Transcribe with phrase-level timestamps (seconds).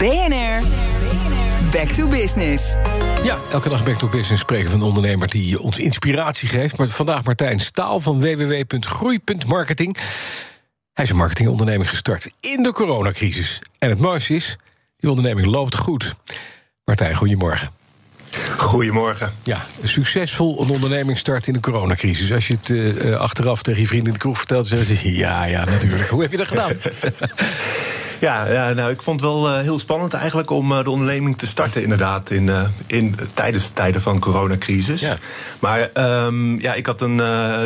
[0.00, 0.62] BNR,
[1.72, 2.74] Back to Business.
[3.22, 6.78] Ja, elke dag Back to Business spreken we een ondernemer die ons inspiratie geeft.
[6.78, 9.96] Maar vandaag Martijn Staal van www.groei.marketing.
[10.92, 13.62] Hij is een marketingonderneming gestart in de coronacrisis.
[13.78, 14.56] En het mooiste is,
[14.96, 16.14] die onderneming loopt goed.
[16.84, 17.70] Martijn, goedemorgen.
[18.56, 19.32] Goedemorgen.
[19.42, 22.32] Ja, succesvol een onderneming start in de coronacrisis.
[22.32, 25.44] Als je het uh, achteraf tegen je vrienden in de kroeg vertelt, zeggen ze: ja,
[25.44, 26.08] ja, natuurlijk.
[26.08, 26.72] Hoe heb je dat gedaan?
[28.20, 31.38] Ja, ja, nou, ik vond het wel uh, heel spannend eigenlijk om uh, de onderneming
[31.38, 35.00] te starten, inderdaad, in, uh, in, tijdens de tijden van de coronacrisis.
[35.00, 35.16] Ja.
[35.58, 35.90] Maar
[36.24, 37.16] um, ja, ik had een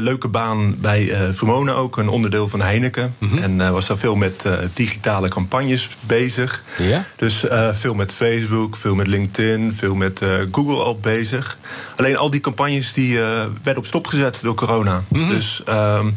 [0.02, 3.14] leuke baan bij Vermona ook, een onderdeel van Heineken.
[3.18, 3.38] Mm -hmm.
[3.38, 6.62] En was daar veel met digitale campagnes bezig.
[6.78, 7.04] Ja?
[7.16, 11.58] Dus veel met Facebook, veel met LinkedIn, veel met Google al bezig.
[11.96, 15.02] Alleen al die campagnes die werden op stop gezet door corona.
[15.08, 15.28] Mm -hmm.
[15.28, 15.62] Dus.
[15.68, 16.14] Um,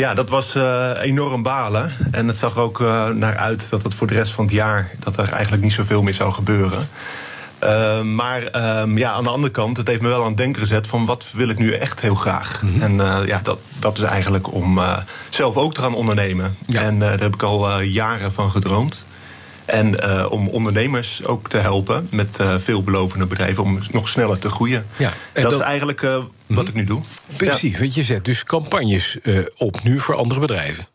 [0.00, 1.92] ja, dat was uh, enorm balen.
[2.10, 4.54] En het zag er ook uh, naar uit dat het voor de rest van het
[4.54, 4.90] jaar...
[4.98, 6.88] dat er eigenlijk niet zoveel meer zou gebeuren.
[7.64, 8.42] Uh, maar
[8.94, 10.86] ja, aan de andere kant, het heeft me wel aan het denken gezet...
[10.86, 12.62] van wat wil ik nu echt heel graag?
[12.62, 13.00] Mm -hmm.
[13.00, 14.80] En ja, dat, dat is eigenlijk om
[15.30, 16.56] zelf ook te gaan ondernemen.
[16.66, 16.80] Ja.
[16.80, 19.04] En daar heb ik al jaren van gedroomd.
[19.70, 24.50] En uh, om ondernemers ook te helpen met uh, veelbelovende bedrijven om nog sneller te
[24.50, 24.86] groeien.
[24.96, 26.66] Ja, en dat, dat, is eigenlijk uh, wat mm-hmm.
[26.66, 27.00] ik nu doe.
[27.36, 27.78] Precies, ja.
[27.78, 29.18] want je zet dus campagnes
[29.56, 30.88] op nu voor andere bedrijven.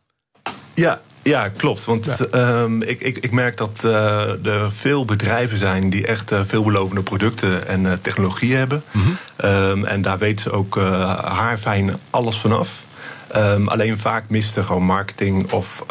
[0.73, 1.85] Ja, ja, klopt.
[1.85, 2.61] Want ja.
[2.61, 7.03] Um, ik, ik, ik merk dat uh, er veel bedrijven zijn die echt uh, veelbelovende
[7.03, 8.83] producten en uh, technologie hebben.
[8.91, 9.17] Mm-hmm.
[9.45, 10.75] Um, en daar weten ze ook
[11.21, 12.83] haarfijn alles vanaf.
[13.35, 15.85] Um, alleen vaak mist er gewoon marketing of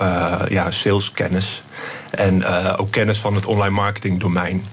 [0.48, 1.62] ja, saleskennis.
[2.10, 4.64] En uh, ook kennis van het online marketing domein.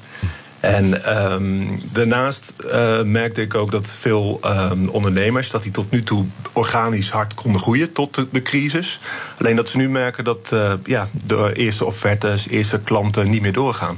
[0.59, 5.49] En um, daarnaast uh, merkte ik ook dat veel um, ondernemers...
[5.49, 8.99] dat die tot nu toe organisch hard konden groeien tot de, de crisis.
[9.39, 13.53] Alleen dat ze nu merken dat uh, ja, de eerste offertes, eerste klanten niet meer
[13.53, 13.97] doorgaan.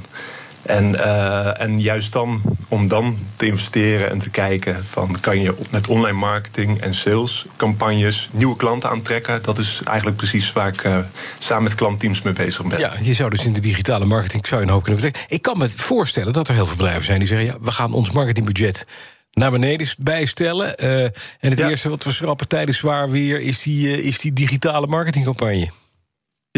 [0.66, 5.54] En, uh, en juist dan, om dan te investeren en te kijken van kan je
[5.70, 9.42] met online marketing en salescampagnes nieuwe klanten aantrekken.
[9.42, 10.98] Dat is eigenlijk precies waar ik uh,
[11.38, 12.78] samen met klantteams mee bezig ben.
[12.78, 15.26] Ja, je zou dus in de digitale marketing zou je een hoop kunnen betekenen.
[15.30, 17.92] Ik kan me voorstellen dat er heel veel bedrijven zijn die zeggen: ja, we gaan
[17.92, 18.86] ons marketingbudget
[19.32, 20.74] naar beneden bijstellen.
[20.84, 21.68] Uh, en het ja.
[21.68, 25.70] eerste wat we schrappen tijdens zwaar weer is die, is die digitale marketingcampagne.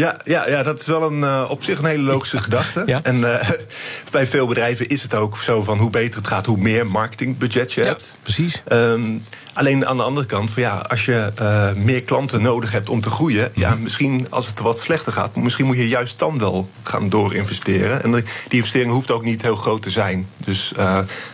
[0.01, 2.83] Ja, ja, ja, dat is wel een, uh, op zich een hele logische gedachte.
[2.85, 2.99] Ja.
[3.03, 3.49] En uh,
[4.11, 7.73] bij veel bedrijven is het ook zo van hoe beter het gaat, hoe meer marketingbudget
[7.73, 8.15] je ja, hebt.
[8.21, 8.61] Precies.
[8.71, 9.23] Um,
[9.57, 13.01] alleen aan de andere kant, van, ja, als je uh, meer klanten nodig hebt om
[13.01, 16.69] te groeien, ja, misschien als het wat slechter gaat, misschien moet je juist dan wel
[16.83, 18.03] gaan doorinvesteren.
[18.03, 20.27] En die investering hoeft ook niet heel groot te zijn.
[20.37, 20.73] Dus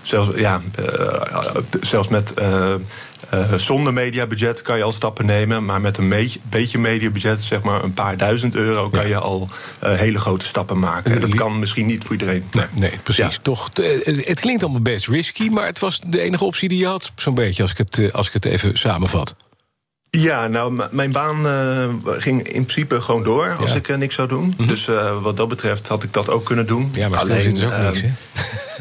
[0.02, 0.62] zelfs, ja,
[1.82, 2.34] zelfs met
[3.34, 5.66] uh, zonder mediabudget kan je al stappen nemen.
[5.66, 9.08] Maar met een beetje, beetje mediabudget, zeg maar een paar duizend euro, kan ja.
[9.08, 9.48] je al
[9.84, 11.12] uh, hele grote stappen maken.
[11.12, 12.44] En dat kan misschien niet voor iedereen.
[12.52, 13.24] Nee, nee precies.
[13.24, 13.42] Ja.
[13.42, 13.70] Toch,
[14.06, 17.36] het klinkt allemaal best risky, maar het was de enige optie die je had, zo'n
[17.36, 19.36] beetje, als ik het, als ik het even samenvat.
[20.10, 24.28] Ja, nou, mijn baan uh, ging in principe gewoon door als ik uh, niks zou
[24.28, 24.46] doen.
[24.46, 24.68] Mm-hmm.
[24.68, 26.90] Dus uh, wat dat betreft had ik dat ook kunnen doen.
[26.94, 28.10] Ja, maar alleen zit dus ook niks, hè?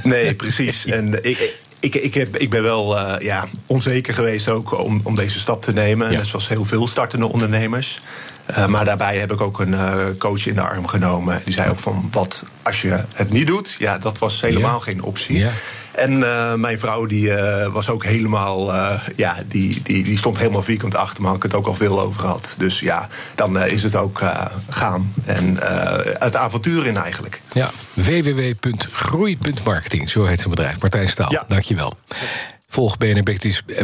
[0.11, 0.85] Nee, precies.
[0.97, 5.41] En ik, ik, ik, heb, ik ben wel ja, onzeker geweest ook om, om deze
[5.41, 6.11] stap te nemen.
[6.11, 6.17] Ja.
[6.19, 8.01] Net zoals heel veel startende ondernemers.
[8.51, 11.41] Uh, maar daarbij heb ik ook een uh, coach in de arm genomen.
[11.45, 13.77] Die zei ook van, wat als je het niet doet?
[13.79, 15.39] Ja, dat was helemaal geen optie.
[15.39, 15.51] Ja.
[15.95, 20.39] En uh, mijn vrouw die uh, was ook helemaal, uh, ja, die, die, die stond
[20.39, 21.29] helemaal vierkant achter me.
[21.29, 22.55] Had ik het ook al veel over gehad.
[22.59, 24.23] Dus ja, dan is het ook
[24.69, 25.15] gaan.
[25.25, 25.57] En
[26.19, 27.41] het avontuur in eigenlijk.
[27.53, 30.81] Ja, www.groei.marketing, zo heet zijn bedrijf.
[30.81, 31.45] Martijn Staal, ja.
[31.49, 31.95] dankjewel.
[32.73, 33.23] Volg BNR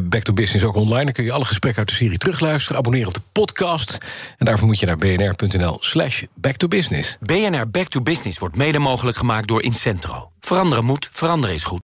[0.02, 1.04] Back to Business ook online.
[1.04, 2.78] Dan kun je alle gesprekken uit de serie terugluisteren.
[2.78, 3.98] Abonneer op de podcast.
[4.38, 7.16] En daarvoor moet je naar bnr.nl slash back to business.
[7.20, 10.30] BNR Back to Business wordt mede mogelijk gemaakt door Incentro.
[10.40, 11.76] Veranderen moet, veranderen is goed.